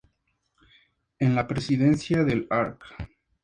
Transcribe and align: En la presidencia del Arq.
En 1.19 1.35
la 1.35 1.47
presidencia 1.47 2.23
del 2.23 2.47
Arq. 2.49 2.85